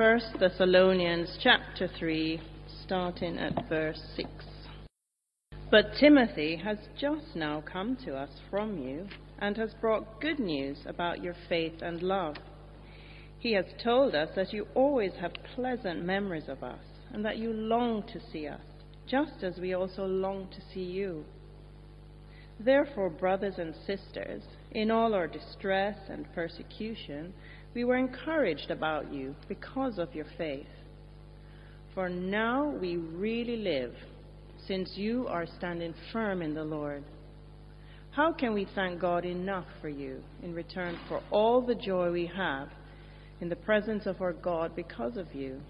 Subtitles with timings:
[0.00, 2.40] 1 Thessalonians chapter 3,
[2.86, 4.30] starting at verse 6.
[5.70, 9.06] But Timothy has just now come to us from you
[9.40, 12.36] and has brought good news about your faith and love.
[13.38, 16.80] He has told us that you always have pleasant memories of us
[17.12, 18.62] and that you long to see us,
[19.06, 21.26] just as we also long to see you.
[22.58, 27.34] Therefore, brothers and sisters, in all our distress and persecution,
[27.74, 30.66] we were encouraged about you because of your faith.
[31.94, 33.94] For now we really live,
[34.66, 37.04] since you are standing firm in the Lord.
[38.12, 42.26] How can we thank God enough for you in return for all the joy we
[42.26, 42.68] have
[43.40, 45.60] in the presence of our God because of you?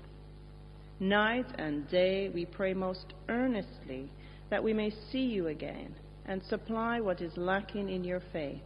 [0.98, 4.10] Night and day we pray most earnestly
[4.48, 5.94] that we may see you again
[6.26, 8.60] and supply what is lacking in your faith.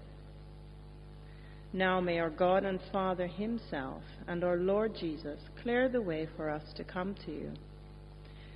[1.75, 6.49] Now may our God and Father Himself and our Lord Jesus clear the way for
[6.49, 7.51] us to come to you.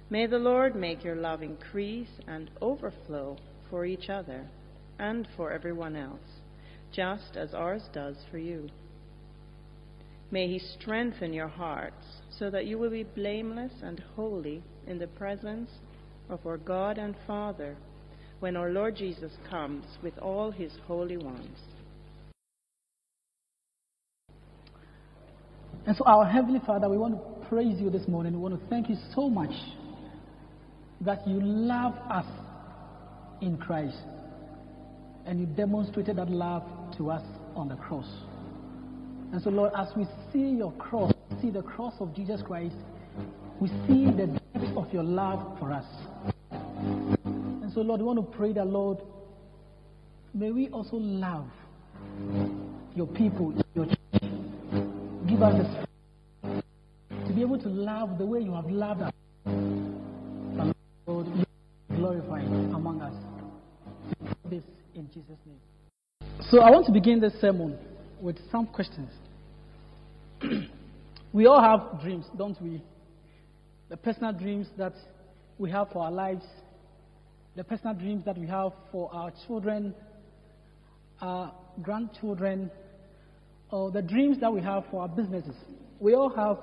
[0.09, 3.37] May the Lord make your love increase and overflow
[3.69, 4.47] for each other
[5.01, 6.43] and for everyone else,
[6.93, 8.69] just as ours does for you.
[10.31, 15.09] May He strengthen your hearts so that you will be blameless and holy in the
[15.09, 15.71] presence
[16.31, 17.77] of our God and Father
[18.39, 21.59] when our Lord Jesus comes with all His holy ones.
[25.89, 28.35] And so, our Heavenly Father, we want to praise you this morning.
[28.35, 29.55] We want to thank you so much
[31.01, 32.27] that you love us
[33.41, 33.97] in Christ.
[35.25, 36.63] And you demonstrated that love
[36.99, 37.23] to us
[37.57, 38.05] on the cross.
[39.33, 42.77] And so, Lord, as we see your cross, see the cross of Jesus Christ,
[43.59, 45.87] we see the depth of your love for us.
[46.51, 48.99] And so, Lord, we want to pray that, Lord,
[50.35, 51.49] may we also love
[52.95, 53.98] your people, your church.
[55.29, 56.65] Give us the strength
[57.27, 59.13] to be able to love the way you have loved us.
[59.45, 60.75] And
[61.07, 61.45] Lord, you
[61.95, 63.13] glorified among us.
[64.49, 64.63] This
[64.95, 65.61] in Jesus' name.
[66.51, 67.77] So I want to begin this sermon
[68.23, 69.11] with some questions.
[71.35, 72.83] we all have dreams, don't we?
[73.91, 74.95] The personal dreams that
[75.59, 76.45] we have for our lives,
[77.55, 79.95] the personal dreams that we have for our children,
[81.21, 81.53] our
[81.83, 82.71] grandchildren,
[83.71, 85.55] or the dreams that we have for our businesses.
[86.01, 86.59] We all have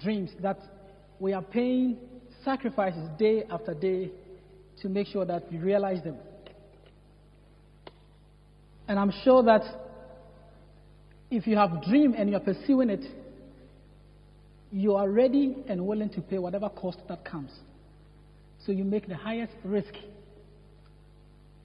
[0.00, 0.58] dreams that
[1.18, 1.96] we are paying
[2.44, 4.10] sacrifices day after day
[4.82, 6.16] to make sure that we realize them.
[8.88, 9.62] And I'm sure that
[11.30, 13.04] if you have a dream and you are pursuing it,
[14.70, 17.50] you are ready and willing to pay whatever cost that comes.
[18.64, 19.92] So you make the highest risk.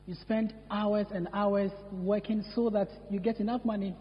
[0.08, 3.96] You spend hours and hours working so that you get enough money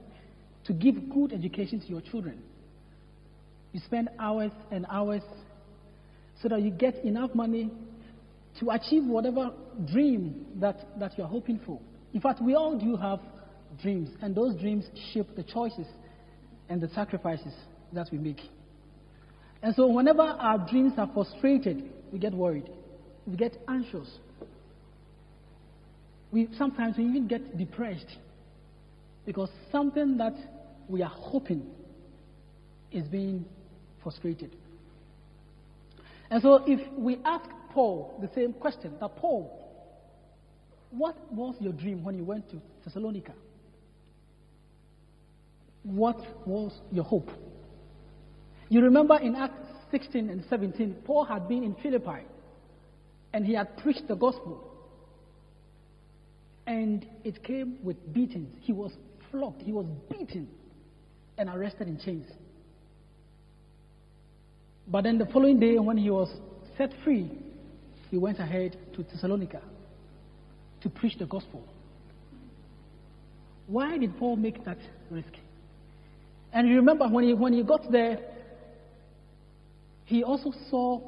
[0.66, 2.42] to give good education to your children.
[3.72, 5.22] You spend hours and hours
[6.42, 7.70] so that you get enough money
[8.58, 9.52] to achieve whatever
[9.90, 11.80] dream that, that you're hoping for.
[12.12, 13.20] In fact, we all do have
[13.80, 15.86] dreams, and those dreams shape the choices
[16.68, 17.52] and the sacrifices
[17.92, 18.40] that we make.
[19.62, 22.68] And so, whenever our dreams are frustrated, we get worried,
[23.26, 24.08] we get anxious.
[26.32, 28.06] We sometimes we even get depressed
[29.26, 30.34] because something that
[30.88, 31.66] we are hoping
[32.90, 33.44] is being
[34.02, 34.54] frustrated.
[36.30, 39.56] And so, if we ask Paul the same question, that Paul,
[40.90, 43.32] what was your dream when you went to Thessalonica?
[45.82, 47.30] What was your hope?
[48.68, 52.24] You remember in Acts 16 and 17, Paul had been in Philippi
[53.32, 54.66] and he had preached the gospel.
[56.66, 58.54] And it came with beatings.
[58.60, 58.92] He was
[59.30, 60.48] flogged, he was beaten
[61.38, 62.26] and arrested in chains.
[64.86, 66.28] But then the following day, when he was
[66.76, 67.30] set free,
[68.10, 69.62] he went ahead to Thessalonica
[70.82, 71.64] to preach the gospel.
[73.66, 74.78] Why did Paul make that
[75.10, 75.32] risk?
[76.52, 78.18] And you remember when he, when he got there,
[80.06, 81.00] he also saw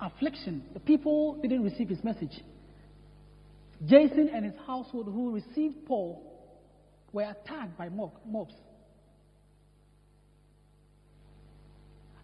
[0.00, 0.64] affliction.
[0.74, 2.42] The people didn't receive his message.
[3.86, 6.22] Jason and his household who received Paul
[7.14, 8.54] were attacked by mobs.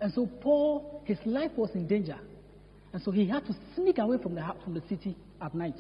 [0.01, 2.19] And so Paul, his life was in danger.
[2.93, 5.77] And so he had to sneak away from the, from the city at night.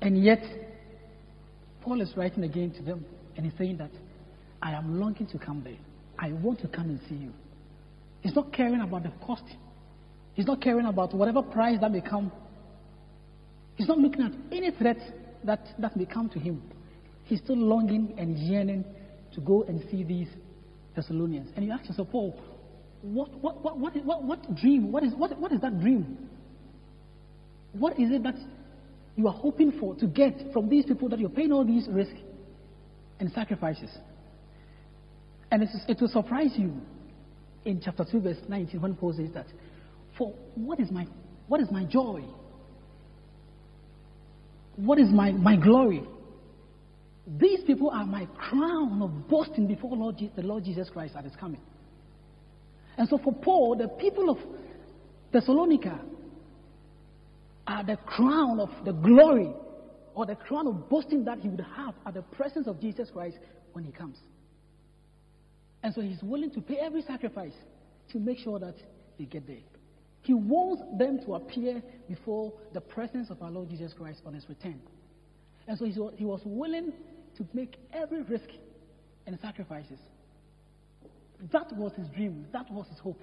[0.00, 0.42] And yet,
[1.82, 3.04] Paul is writing again to them,
[3.36, 3.90] and he's saying that
[4.62, 5.76] I am longing to come there.
[6.18, 7.32] I want to come and see you.
[8.20, 9.44] He's not caring about the cost.
[10.34, 12.32] He's not caring about whatever price that may come.
[13.76, 14.98] He's not looking at any threat
[15.44, 16.62] that, that may come to him.
[17.24, 18.84] He's still longing and yearning
[19.34, 20.28] to go and see these
[20.94, 21.50] Thessalonians.
[21.56, 22.38] And you ask yourself, Paul,
[23.02, 24.92] what, what, what, what, what, what dream?
[24.92, 26.28] What is, what, what is that dream?
[27.72, 28.36] What is it that
[29.16, 32.18] you are hoping for to get from these people that you're paying all these risks
[33.18, 33.90] and sacrifices?
[35.50, 36.74] And it will surprise you
[37.64, 39.46] in chapter 2, verse 19, when Paul says that,
[40.16, 41.06] For what is my,
[41.46, 42.22] what is my joy?
[44.84, 46.02] What is my, my glory?
[47.38, 51.32] These people are my crown of boasting before Lord, the Lord Jesus Christ that is
[51.38, 51.60] coming.
[52.98, 54.38] And so for Paul, the people of
[55.32, 56.00] Thessalonica
[57.66, 59.52] are the crown of the glory
[60.14, 63.36] or the crown of boasting that he would have at the presence of Jesus Christ
[63.72, 64.18] when he comes.
[65.84, 67.54] And so he's willing to pay every sacrifice
[68.10, 68.74] to make sure that
[69.16, 69.56] they get there.
[70.22, 74.48] He wants them to appear before the presence of our Lord Jesus Christ on his
[74.48, 74.80] return.
[75.66, 76.92] And so he was willing
[77.36, 78.48] to make every risk
[79.26, 79.98] and sacrifices.
[81.52, 83.20] That was his dream, that was his hope.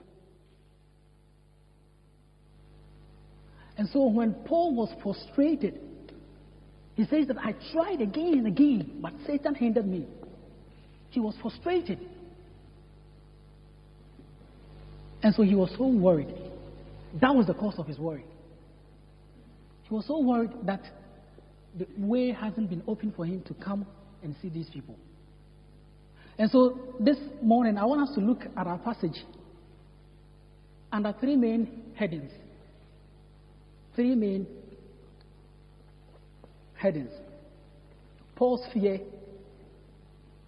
[3.77, 5.79] And so when Paul was frustrated,
[6.95, 10.05] he says that I tried again and again, but Satan hindered me.
[11.11, 11.99] He was frustrated.
[15.23, 16.35] And so he was so worried.
[17.21, 18.25] That was the cause of his worry.
[19.83, 20.81] He was so worried that
[21.77, 23.85] the way hasn't been open for him to come
[24.23, 24.95] and see these people.
[26.37, 29.25] And so this morning, I want us to look at our passage
[30.91, 32.31] under three main headings.
[33.95, 34.47] Three main
[36.75, 37.11] headings
[38.35, 39.01] Paul's fear,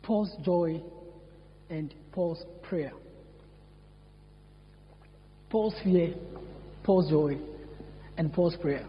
[0.02, 0.82] Paul's joy,
[1.70, 2.94] and Paul's prayer.
[5.50, 6.14] Paul's fear,
[6.84, 7.38] Paul's joy,
[8.18, 8.86] and Paul's prayer.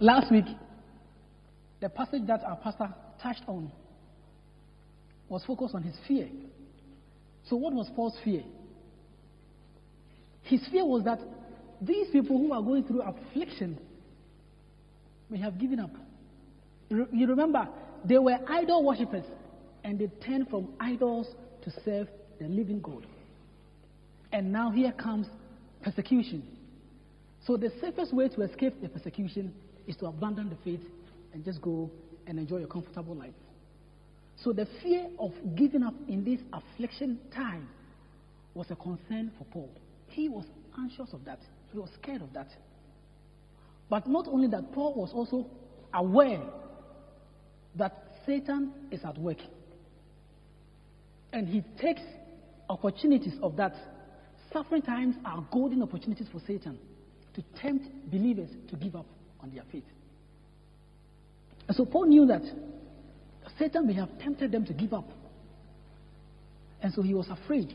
[0.00, 0.44] Last week,
[1.80, 3.70] the passage that our pastor touched on
[5.28, 6.28] was focused on his fear.
[7.48, 8.42] So, what was Paul's fear?
[10.42, 11.20] His fear was that
[11.80, 13.78] these people who are going through affliction
[15.30, 15.90] may have given up.
[16.90, 17.66] You remember,
[18.04, 19.24] they were idol worshippers
[19.82, 21.26] and they turned from idols
[21.62, 22.08] to serve
[22.40, 23.06] the living God.
[24.32, 25.26] And now here comes
[25.82, 26.42] persecution.
[27.46, 29.52] So the safest way to escape the persecution
[29.86, 30.84] is to abandon the faith
[31.32, 31.90] and just go
[32.26, 33.34] and enjoy a comfortable life.
[34.42, 37.68] So the fear of giving up in this affliction time
[38.54, 39.70] was a concern for Paul.
[40.08, 40.44] He was
[40.78, 41.40] anxious of that.
[41.72, 42.48] He was scared of that.
[43.90, 45.46] But not only that, Paul was also
[45.92, 46.42] aware
[47.76, 49.38] that Satan is at work.
[51.32, 52.00] And he takes
[52.68, 53.74] opportunities of that
[54.54, 56.78] Suffering times are golden opportunities for Satan
[57.34, 59.06] to tempt believers to give up
[59.40, 59.84] on their faith.
[61.66, 62.42] And so Paul knew that
[63.58, 65.08] Satan may have tempted them to give up.
[66.82, 67.74] And so he was afraid.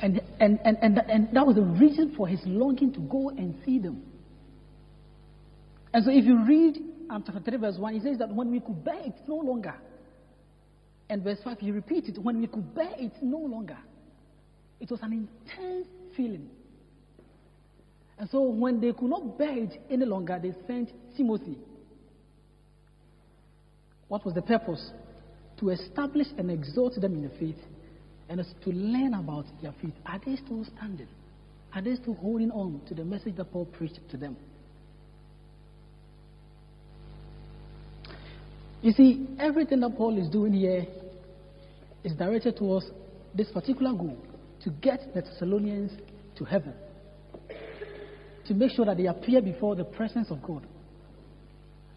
[0.00, 3.54] And, and, and, and, and that was the reason for his longing to go and
[3.64, 4.02] see them.
[5.94, 6.78] And so if you read
[7.08, 9.74] um, chapter 3, verse 1, he says that when we could bear it no longer,
[11.08, 13.76] and verse 5, he repeats it when we could bear it no longer.
[14.82, 15.86] It was an intense
[16.16, 16.50] feeling.
[18.18, 21.56] And so when they could not bear it any longer, they sent Timothy.
[24.08, 24.90] What was the purpose?
[25.60, 27.62] To establish and exhort them in the faith
[28.28, 29.94] and to learn about their faith.
[30.04, 31.06] Are they still standing?
[31.72, 34.36] Are they still holding on to the message that Paul preached to them?
[38.82, 40.86] You see, everything that Paul is doing here
[42.02, 42.86] is directed towards
[43.32, 44.18] this particular goal
[44.64, 45.92] to get the Thessalonians
[46.36, 46.74] to heaven,
[48.46, 50.66] to make sure that they appear before the presence of God.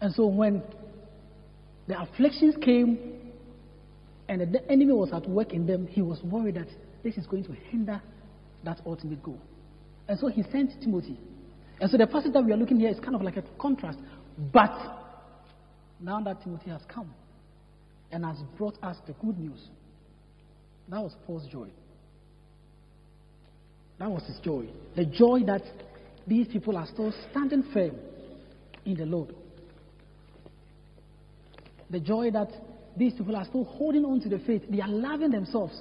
[0.00, 0.62] And so when
[1.86, 3.32] the afflictions came
[4.28, 6.68] and the enemy was at work in them, he was worried that
[7.02, 8.02] this is going to hinder
[8.64, 9.40] that ultimate goal.
[10.08, 11.18] And so he sent Timothy.
[11.80, 13.98] And so the passage that we are looking here is kind of like a contrast.
[14.52, 14.72] But
[16.00, 17.12] now that Timothy has come
[18.10, 19.60] and has brought us the good news,
[20.88, 21.68] that was Paul's joy.
[23.98, 24.66] That was his joy.
[24.94, 25.62] The joy that
[26.26, 27.96] these people are still standing firm
[28.84, 29.34] in the Lord.
[31.90, 32.48] The joy that
[32.96, 34.62] these people are still holding on to the faith.
[34.68, 35.80] They are loving themselves.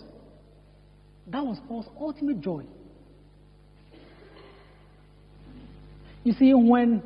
[1.27, 2.63] That was Paul's ultimate joy.
[6.23, 7.03] You see, when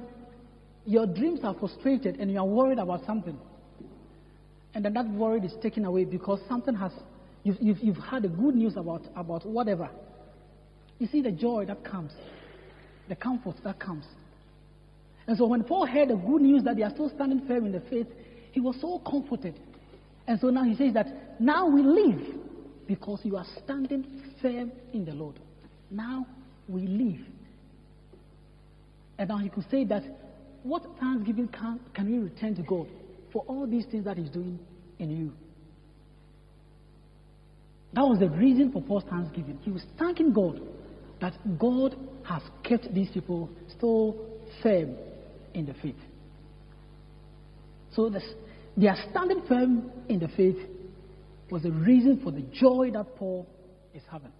[0.85, 3.37] your dreams are frustrated and you are worried about something,
[4.73, 6.91] and then that worry is taken away because something has
[7.43, 9.89] You've, you've, you've had the good news about, about whatever.
[10.99, 12.11] You see the joy that comes,
[13.07, 14.05] the comfort that comes.
[15.25, 17.71] And so when Paul heard the good news that they are still standing firm in
[17.71, 18.07] the faith,
[18.51, 19.59] he was so comforted.
[20.27, 22.21] And so now he says that now we live
[22.87, 25.39] because you are standing firm in the Lord.
[25.89, 26.27] Now
[26.67, 27.25] we live.
[29.17, 30.03] And now he could say that
[30.63, 32.87] what thanksgiving can, can we return to God
[33.31, 34.59] for all these things that he's doing
[34.97, 35.31] in you?
[37.93, 39.57] That was the reason for Paul's thanksgiving.
[39.61, 40.61] He was thanking God
[41.21, 44.15] that God has kept these people still
[44.63, 44.95] firm
[45.53, 45.95] in the faith.
[47.95, 48.23] So this,
[48.77, 50.57] their standing firm in the faith
[51.49, 53.47] was the reason for the joy that Paul
[53.93, 54.31] is having.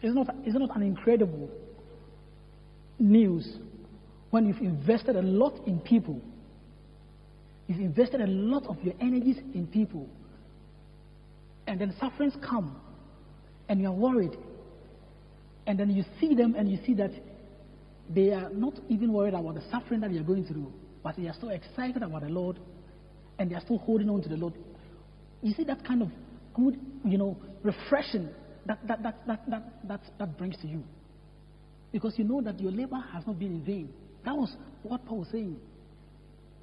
[0.00, 1.50] It's not, it's not an incredible
[2.98, 3.48] news
[4.30, 6.20] when you've invested a lot in people.
[7.66, 10.08] You've invested a lot of your energies in people.
[11.66, 12.80] And then sufferings come.
[13.68, 14.36] And you're worried.
[15.66, 17.10] And then you see them and you see that
[18.08, 20.72] they are not even worried about the suffering that you're going through.
[21.02, 22.58] But they are so excited about the Lord.
[23.38, 24.54] And they are still holding on to the Lord.
[25.42, 26.08] You see that kind of
[26.54, 28.30] good, you know, refreshing
[28.66, 30.82] that, that, that, that, that, that, that brings to you.
[31.92, 33.88] Because you know that your labor has not been in vain.
[34.24, 35.58] That was what Paul was saying.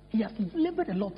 [0.09, 1.15] He has labored a lot.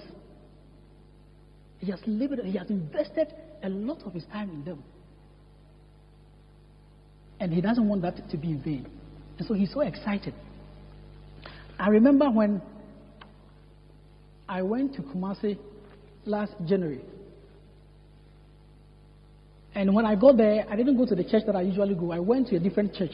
[1.80, 4.84] He has labored, he has invested a lot of his time in them.
[7.40, 8.88] And he doesn't want that to be in vain.
[9.38, 10.34] And so he's so excited.
[11.80, 12.62] I remember when
[14.50, 15.58] I went to Kumasi
[16.26, 17.02] last January.
[19.76, 22.12] And when I got there, I didn't go to the church that I usually go.
[22.12, 23.14] I went to a different church.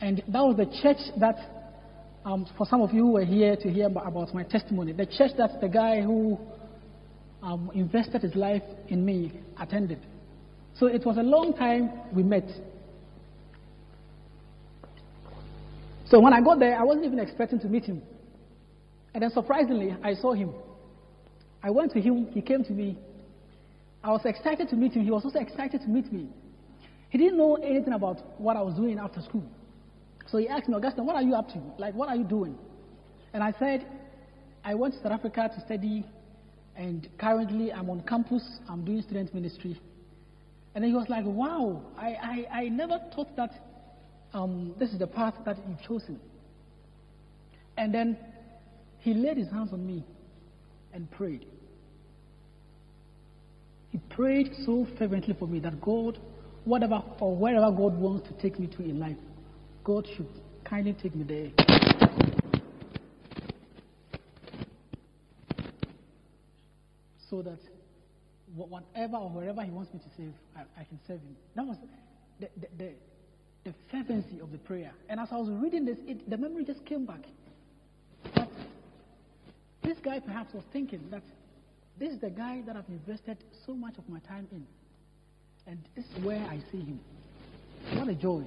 [0.00, 1.36] And that was the church that,
[2.24, 5.30] um, for some of you who were here to hear about my testimony, the church
[5.38, 6.38] that the guy who
[7.42, 10.00] um, invested his life in me attended.
[10.78, 12.48] So it was a long time we met.
[16.08, 18.02] So when I got there, I wasn't even expecting to meet him.
[19.14, 20.52] And then surprisingly, I saw him.
[21.62, 22.96] I went to him, he came to me.
[24.04, 25.02] I was excited to meet him.
[25.02, 26.28] He was also excited to meet me.
[27.08, 29.44] He didn't know anything about what I was doing after school.
[30.28, 31.60] So he asked me, Augustine, what are you up to?
[31.78, 32.56] Like, what are you doing?
[33.32, 33.86] And I said,
[34.64, 36.04] I went to South Africa to study,
[36.76, 39.80] and currently I'm on campus, I'm doing student ministry.
[40.76, 42.06] And he was like, wow, I,
[42.52, 43.50] I, I never thought that
[44.34, 46.20] um, this is the path that you've chosen.
[47.78, 48.18] And then
[48.98, 50.04] he laid his hands on me
[50.92, 51.46] and prayed.
[53.90, 56.18] He prayed so fervently for me that God,
[56.66, 59.16] whatever or wherever God wants to take me to in life,
[59.82, 60.28] God should
[60.62, 61.66] kindly take me there.
[67.30, 67.60] So that
[68.54, 71.36] whatever or wherever He wants me to save, I, I can serve Him.
[71.54, 71.76] That was
[72.40, 72.90] the, the, the,
[73.64, 74.92] the, fervency of the prayer.
[75.08, 77.22] And as I was reading this, it, the memory just came back.
[78.34, 78.48] That
[79.82, 81.22] this guy perhaps was thinking that
[81.98, 84.66] this is the guy that I've invested so much of my time in.
[85.66, 87.00] And this is where I see him.
[87.94, 88.44] What a joy.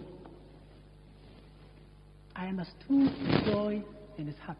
[2.35, 3.83] I understood the joy
[4.17, 4.57] in his heart.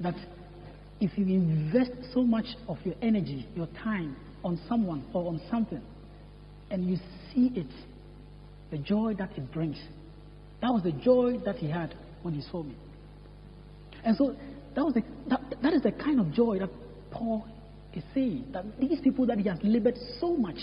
[0.00, 0.14] That
[1.00, 5.82] if you invest so much of your energy, your time on someone or on something,
[6.70, 6.96] and you
[7.32, 7.66] see it,
[8.70, 9.78] the joy that it brings.
[10.60, 12.74] That was the joy that he had when he saw me.
[14.04, 14.34] And so
[14.74, 16.70] that, was the, that, that is the kind of joy that
[17.10, 17.46] Paul
[17.94, 18.46] is saying.
[18.52, 20.58] That these people that he has labored so much,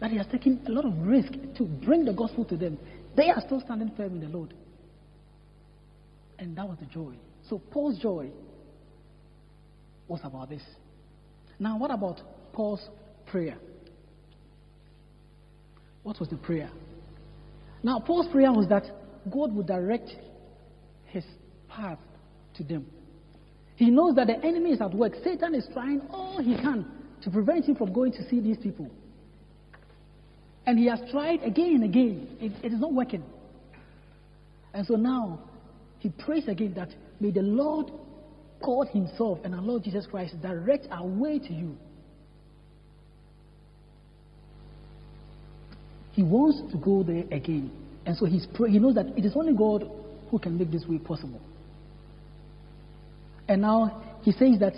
[0.00, 2.78] that he has taken a lot of risk to bring the gospel to them,
[3.16, 4.52] they are still standing firm in the Lord.
[6.38, 7.14] And that was the joy.
[7.48, 8.30] So Paul's joy
[10.08, 10.62] was about this.
[11.58, 12.20] Now, what about
[12.52, 12.88] Paul's
[13.26, 13.56] prayer?
[16.02, 16.70] What was the prayer?
[17.82, 18.84] Now, Paul's prayer was that
[19.30, 20.10] God would direct
[21.06, 21.24] his
[21.68, 21.98] path
[22.56, 22.86] to them.
[23.76, 25.14] He knows that the enemy is at work.
[25.22, 26.86] Satan is trying all he can
[27.22, 28.90] to prevent him from going to see these people.
[30.64, 32.36] And he has tried again and again.
[32.40, 33.22] It, it is not working.
[34.74, 35.40] And so now
[35.98, 36.88] he prays again that
[37.20, 37.90] may the Lord
[38.66, 41.76] God Himself and our Lord Jesus Christ direct our way to you.
[46.12, 47.70] He wants to go there again.
[48.04, 49.88] And so he's pray- he knows that it is only God
[50.30, 51.40] who can make this way possible.
[53.48, 54.74] And now he says that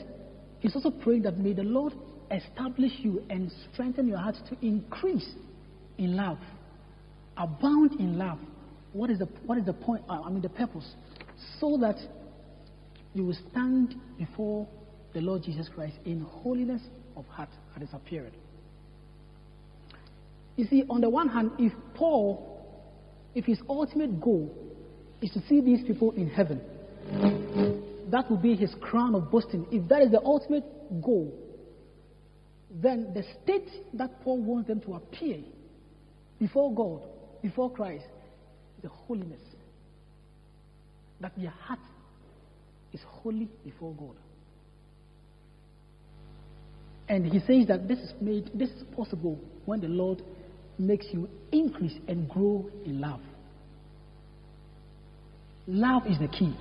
[0.61, 1.95] he's also praying that may the Lord
[2.31, 5.29] establish you and strengthen your heart to increase
[5.97, 6.39] in love,
[7.37, 8.39] abound in love.
[8.93, 10.03] What is the, what is the point?
[10.09, 10.95] Uh, I mean, the purpose.
[11.61, 11.97] So that
[13.19, 14.67] you will stand before
[15.13, 16.81] the Lord Jesus Christ in holiness
[17.17, 18.33] of heart at his appearing.
[20.55, 22.65] You see, on the one hand, if Paul,
[23.35, 24.55] if his ultimate goal
[25.21, 26.61] is to see these people in heaven,
[28.11, 30.65] that will be his crown of boasting, if that is the ultimate
[31.03, 31.35] goal,
[32.71, 35.39] then the state that Paul wants them to appear
[36.39, 37.03] before God,
[37.43, 38.07] before Christ,
[38.81, 39.41] the holiness.
[41.21, 41.81] That their heart
[42.93, 44.17] is holy before God.
[47.09, 50.23] And he says that this is made this is possible when the Lord
[50.79, 53.21] makes you increase and grow in love.
[55.67, 56.55] Love is the key.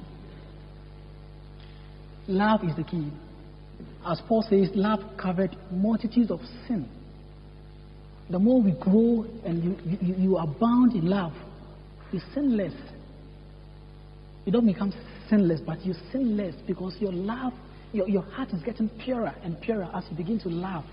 [2.27, 3.11] Love is the key.
[4.05, 6.89] As Paul says, love covered multitudes of sin.
[8.29, 11.33] The more we grow and you, you, you abound in love,
[12.11, 12.73] you sin less.
[14.45, 14.93] You don't become
[15.29, 17.53] sinless, but you sin less because your love,
[17.93, 20.85] your, your heart is getting purer and purer as you begin to love.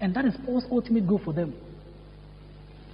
[0.00, 1.54] And that is Paul's ultimate goal for them.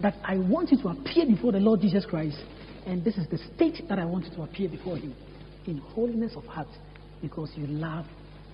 [0.03, 2.39] That I want you to appear before the Lord Jesus Christ,
[2.87, 5.15] and this is the state that I want you to appear before Him
[5.67, 6.69] in holiness of heart
[7.21, 8.07] because you love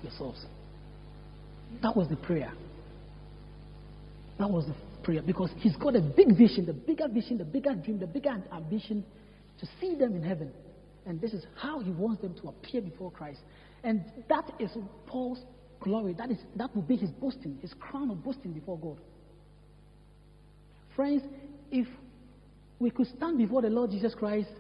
[0.03, 0.45] yourselves.
[1.83, 2.53] That was the prayer.
[4.39, 7.75] That was the prayer because he's got a big vision, the bigger vision, the bigger
[7.75, 9.05] dream, the bigger ambition
[9.61, 10.53] to see them in heaven.
[11.07, 13.41] And this is how he wants them to appear before Christ.
[13.85, 14.71] And that is
[15.07, 15.39] Paul's
[15.81, 16.15] glory.
[16.15, 18.99] That, is, that will be his boasting, his crown of boasting before God.
[20.97, 21.23] Friends,
[21.71, 21.87] if
[22.79, 24.51] we could stand before the Lord Jesus Christ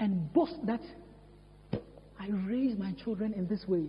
[0.00, 0.80] and boast that
[2.18, 3.84] I raised my children in this way,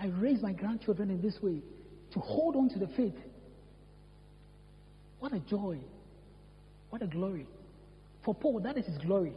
[0.00, 1.60] I raised my grandchildren in this way,
[2.12, 3.14] to hold on to the faith.
[5.20, 5.78] What a joy.
[6.88, 7.46] What a glory.
[8.24, 9.34] For Paul, that is his glory.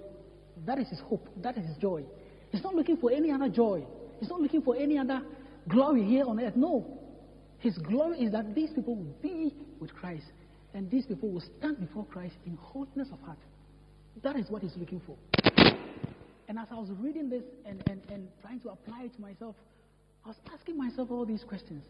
[0.66, 1.28] That is his hope.
[1.42, 2.04] That is his joy.
[2.52, 3.84] He's not looking for any other joy.
[4.20, 5.22] He's not looking for any other
[5.68, 6.56] glory here on earth.
[6.56, 6.86] No.
[7.60, 10.26] His glory is that these people will be with Christ
[10.74, 13.38] and these people will stand before Christ in holiness of heart.
[14.22, 15.16] That is what he's looking for.
[16.48, 19.56] And as I was reading this and, and, and trying to apply it to myself,
[20.26, 21.84] I was asking myself all these questions.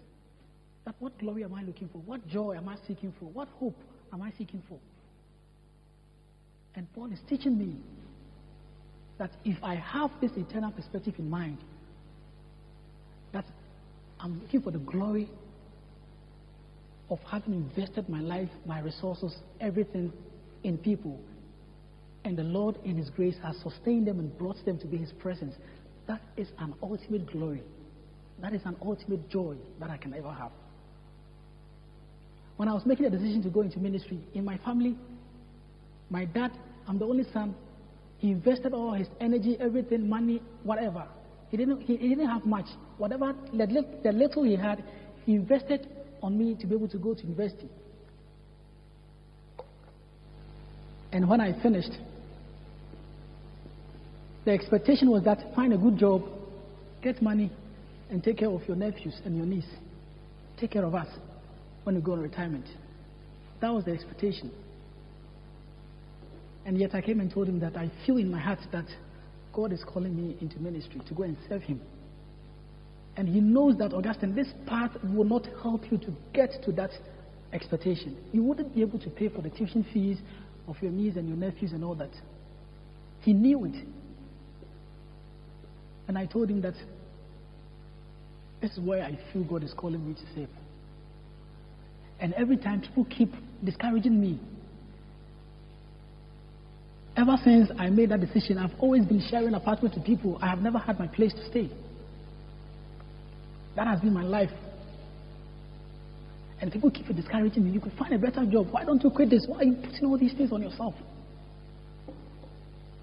[0.86, 1.99] That what glory am I looking for?
[1.99, 3.26] What joy am I seeking for?
[3.26, 3.78] What hope
[4.12, 4.78] am I seeking for?
[6.76, 7.78] And Paul is teaching me
[9.17, 11.58] that if I have this eternal perspective in mind,
[13.32, 13.45] that
[14.19, 15.30] I'm looking for the glory
[17.10, 20.12] of having invested my life, my resources, everything
[20.63, 21.19] in people.
[22.26, 25.12] And the Lord, in His grace, has sustained them and brought them to be His
[25.12, 25.54] presence.
[26.08, 27.62] That is an ultimate glory.
[28.41, 30.52] That is an ultimate joy that I can ever have.
[32.58, 34.95] When I was making a decision to go into ministry, in my family,
[36.10, 36.52] my dad,
[36.88, 37.56] I'm the only son,
[38.23, 41.03] he invested all his energy, everything, money, whatever.
[41.49, 42.67] He didn't, he, he didn't have much.
[42.97, 44.81] Whatever, the, the little he had,
[45.25, 45.89] he invested
[46.21, 47.67] on me to be able to go to university.
[51.12, 51.91] And when I finished,
[54.45, 56.23] the expectation was that find a good job,
[57.01, 57.51] get money,
[58.09, 59.67] and take care of your nephews and your niece.
[60.62, 61.07] Take care of us
[61.83, 62.67] when you go on retirement.
[63.59, 64.49] That was the expectation.
[66.65, 68.86] And yet I came and told him that I feel in my heart that
[69.54, 71.82] God is calling me into ministry to go and serve him.
[73.15, 76.89] And he knows that, Augustine, this path will not help you to get to that
[77.52, 78.17] expectation.
[78.32, 80.17] You wouldn't be able to pay for the tuition fees
[80.67, 82.10] of your niece and your nephews and all that.
[83.21, 83.86] He knew it.
[86.08, 86.73] And I told him that
[88.62, 90.49] this is where I feel God is calling me to serve.
[92.19, 93.32] And every time people keep
[93.63, 94.39] discouraging me,
[97.15, 100.39] ever since I made that decision, I've always been sharing apartment to people.
[100.41, 101.69] I have never had my place to stay.
[103.76, 104.52] That has been my life.
[106.62, 107.71] And people keep discouraging me.
[107.71, 108.67] You could find a better job.
[108.71, 109.45] Why don't you quit this?
[109.47, 110.93] Why are you putting all these things on yourself?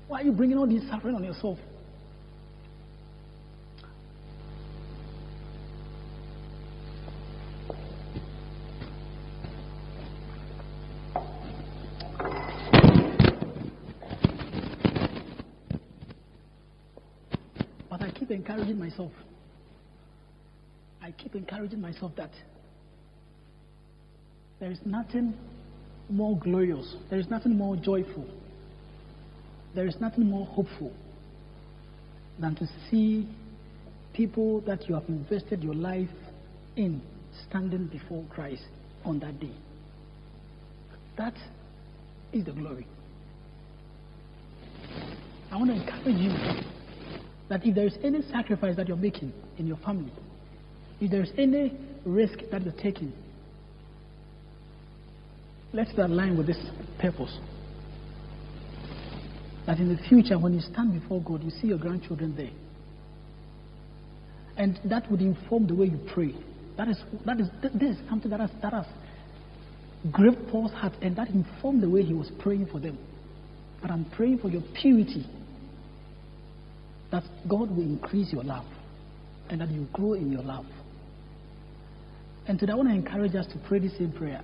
[0.09, 1.59] Why are you bringing all this suffering on yourself?
[17.89, 19.13] But I keep encouraging myself.
[21.03, 22.31] I keep encouraging myself that
[24.59, 25.35] there is nothing
[26.09, 28.27] more glorious, there is nothing more joyful,
[29.75, 30.93] there is nothing more hopeful
[32.41, 33.29] than to see
[34.15, 36.09] people that you have invested your life
[36.77, 37.01] in
[37.49, 38.63] standing before Christ
[39.05, 39.55] on that day.
[41.17, 41.35] That
[42.33, 42.87] is the glory.
[45.53, 46.80] I want to encourage you
[47.51, 50.13] that if there is any sacrifice that you're making in your family,
[51.01, 53.13] if there's any risk that you're taking,
[55.73, 56.59] let that align with this
[57.01, 57.37] purpose.
[59.67, 62.51] That in the future, when you stand before God, you see your grandchildren there.
[64.57, 66.35] And that would inform the way you pray.
[66.77, 68.87] That is, that is, this is something that has, that has
[70.13, 72.99] gripped Paul's heart, and that informed the way he was praying for them.
[73.83, 75.27] But I'm praying for your purity,
[77.11, 78.67] that God will increase your love,
[79.49, 80.67] and that you grow in your love.
[82.47, 84.43] And today I want to encourage us to pray the same prayer.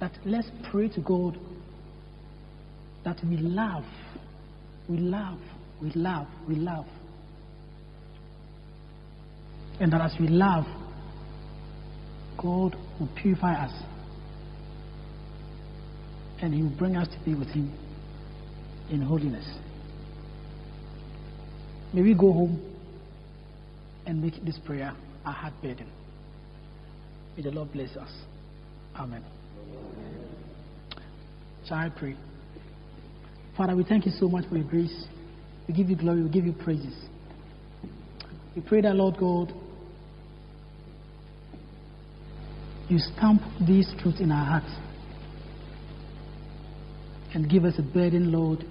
[0.00, 1.38] That let's pray to God
[3.04, 3.84] that we love,
[4.88, 5.38] we love,
[5.80, 6.86] we love, we love.
[9.78, 10.64] And that as we love,
[12.36, 13.72] God will purify us.
[16.42, 17.72] And He will bring us to be with Him
[18.90, 19.46] in holiness.
[21.96, 22.60] May we go home
[24.04, 25.90] and make this prayer a heart burden.
[27.34, 28.10] May the Lord bless us.
[28.94, 29.24] Amen.
[31.66, 32.14] Shall I pray?
[33.56, 35.06] Father, we thank you so much for your grace.
[35.66, 36.94] We give you glory, we give you praises.
[38.54, 39.54] We pray that, Lord God,
[42.90, 44.72] you stamp these truths in our hearts
[47.32, 48.66] and give us a burden, Lord,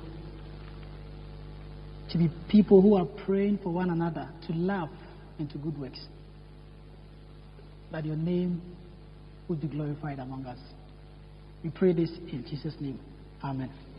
[2.15, 4.89] to be people who are praying for one another, to love
[5.37, 5.99] and to good works.
[7.91, 8.61] That your name
[9.49, 10.57] would be glorified among us.
[11.61, 12.99] We pray this in Jesus' name.
[13.43, 13.69] Amen.